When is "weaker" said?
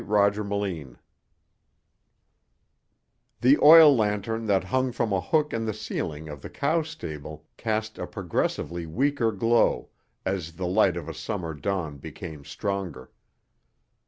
8.87-9.31